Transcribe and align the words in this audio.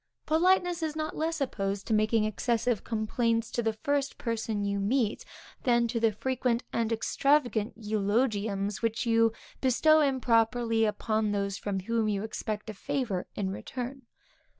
Politeness 0.25 0.81
is 0.81 0.95
not 0.95 1.15
less 1.15 1.39
opposed 1.39 1.85
to 1.85 1.93
making 1.93 2.23
excessive 2.23 2.83
complaints 2.83 3.51
to 3.51 3.61
the 3.61 3.73
first 3.83 4.17
person 4.17 4.65
you 4.65 4.79
meet, 4.79 5.23
than 5.61 5.87
to 5.89 5.99
the 5.99 6.11
frequent 6.11 6.63
and 6.73 6.91
extravagant 6.91 7.75
eulogiums 7.79 8.81
which 8.81 9.05
you 9.05 9.31
bestow 9.61 9.99
improperly 10.01 10.85
upon 10.85 11.33
those 11.33 11.55
from 11.59 11.81
whom 11.81 12.09
you 12.09 12.23
expect 12.23 12.67
a 12.67 12.73
favor 12.73 13.27
in 13.35 13.51
return. 13.51 14.01